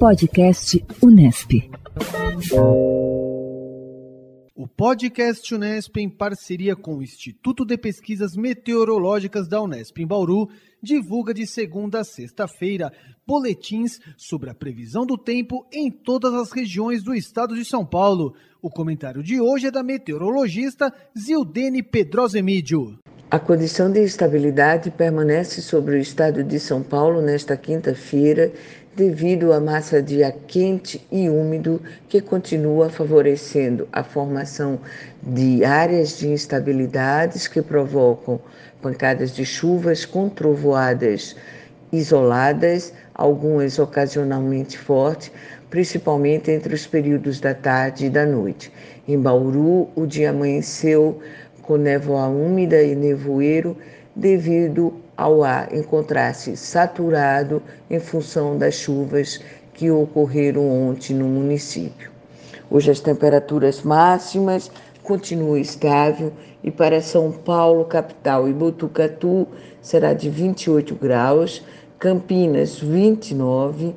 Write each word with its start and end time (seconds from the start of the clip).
Podcast 0.00 0.82
Unesp. 1.02 1.70
O 4.56 4.66
podcast 4.66 5.54
Unesp, 5.54 5.94
em 5.98 6.08
parceria 6.08 6.74
com 6.74 6.96
o 6.96 7.02
Instituto 7.02 7.66
de 7.66 7.76
Pesquisas 7.76 8.34
Meteorológicas 8.34 9.46
da 9.46 9.60
Unesp 9.60 9.98
em 9.98 10.06
Bauru, 10.06 10.48
divulga 10.82 11.34
de 11.34 11.46
segunda 11.46 12.00
a 12.00 12.04
sexta-feira 12.04 12.90
boletins 13.26 14.00
sobre 14.16 14.48
a 14.48 14.54
previsão 14.54 15.04
do 15.04 15.18
tempo 15.18 15.66
em 15.70 15.90
todas 15.90 16.32
as 16.32 16.50
regiões 16.50 17.02
do 17.02 17.14
estado 17.14 17.54
de 17.54 17.66
São 17.66 17.84
Paulo. 17.84 18.34
O 18.62 18.70
comentário 18.70 19.22
de 19.22 19.38
hoje 19.38 19.66
é 19.66 19.70
da 19.70 19.82
meteorologista 19.82 20.90
Zildene 21.14 21.82
Pedrosemídio. 21.82 22.98
A 23.30 23.38
condição 23.38 23.92
de 23.92 24.00
estabilidade 24.00 24.90
permanece 24.90 25.62
sobre 25.62 25.94
o 25.94 25.98
estado 26.00 26.42
de 26.42 26.58
São 26.58 26.82
Paulo 26.82 27.22
nesta 27.22 27.56
quinta-feira, 27.56 28.50
devido 28.96 29.52
à 29.52 29.60
massa 29.60 30.02
de 30.02 30.22
ar 30.22 30.32
quente 30.46 31.06
e 31.10 31.28
úmido 31.28 31.80
que 32.08 32.20
continua 32.20 32.90
favorecendo 32.90 33.88
a 33.92 34.02
formação 34.02 34.80
de 35.22 35.64
áreas 35.64 36.18
de 36.18 36.28
instabilidades 36.28 37.46
que 37.46 37.62
provocam 37.62 38.40
pancadas 38.82 39.34
de 39.34 39.44
chuvas 39.44 40.04
com 40.04 40.28
trovoadas 40.28 41.36
isoladas, 41.92 42.92
algumas 43.14 43.78
ocasionalmente 43.78 44.78
fortes, 44.78 45.30
principalmente 45.68 46.50
entre 46.50 46.74
os 46.74 46.86
períodos 46.86 47.40
da 47.40 47.54
tarde 47.54 48.06
e 48.06 48.10
da 48.10 48.24
noite. 48.24 48.72
Em 49.06 49.18
Bauru, 49.18 49.88
o 49.94 50.06
dia 50.06 50.30
amanheceu 50.30 51.20
com 51.62 51.76
névoa 51.76 52.26
úmida 52.26 52.82
e 52.82 52.94
nevoeiro 52.94 53.76
devido 54.14 54.94
ao 55.16 55.44
ar 55.44 55.74
encontrar-se 55.74 56.56
saturado 56.56 57.62
em 57.88 58.00
função 58.00 58.56
das 58.56 58.74
chuvas 58.74 59.40
que 59.74 59.90
ocorreram 59.90 60.68
ontem 60.68 61.14
no 61.14 61.26
município. 61.26 62.10
Hoje 62.70 62.90
as 62.90 63.00
temperaturas 63.00 63.82
máximas 63.82 64.70
continuam 65.02 65.56
estável 65.56 66.32
e 66.62 66.70
para 66.70 67.00
São 67.00 67.32
Paulo, 67.32 67.84
capital 67.84 68.48
e 68.48 68.52
Botucatu 68.52 69.46
será 69.80 70.12
de 70.12 70.28
28 70.28 70.94
graus, 70.94 71.64
Campinas 71.98 72.78
29, 72.78 73.94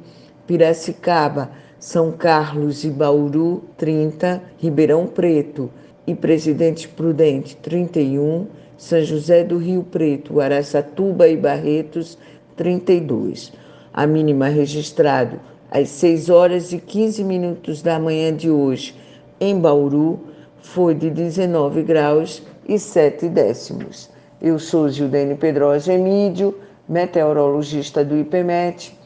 Piracicaba, 0.48 1.52
São 1.80 2.12
Carlos 2.12 2.84
e 2.84 2.90
Bauru 2.90 3.64
30, 3.78 4.42
Ribeirão 4.58 5.08
Preto 5.08 5.70
e 6.06 6.14
Presidente 6.14 6.88
Prudente 6.88 7.56
31, 7.58 8.48
São 8.78 9.02
José 9.02 9.44
do 9.44 9.58
Rio 9.58 9.84
Preto, 9.84 10.40
Araçatuba 10.40 11.28
e 11.28 11.38
Barretos 11.38 12.18
32. 12.56 13.54
A 13.94 14.06
mínima 14.06 14.48
registrado 14.48 15.40
às 15.72 15.90
6 15.90 16.30
horas 16.30 16.74
e 16.74 16.80
15 16.80 17.24
minutos 17.24 17.82
da 17.82 18.00
manhã 18.00 18.36
de 18.36 18.50
hoje 18.50 18.96
em 19.40 19.60
Bauru 19.60 20.20
foi 20.62 20.96
de 20.96 21.10
19 21.10 21.84
graus 21.84 22.42
e 22.68 22.80
7 22.80 23.28
décimos. 23.30 24.10
Eu 24.42 24.60
sou 24.60 24.90
Gildene 24.90 25.36
Pedrosa 25.36 25.94
Emídio, 25.94 26.58
meteorologista 26.88 28.04
do 28.04 28.18
IPMET, 28.18 28.98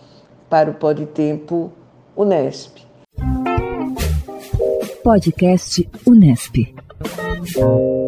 para 0.49 0.71
o 0.71 0.73
Podtempo 0.73 1.71
Unesp. 2.15 2.79
Podcast 5.03 5.89
Unesp. 6.05 6.86
Thank 7.53 7.57
you. 7.57 8.06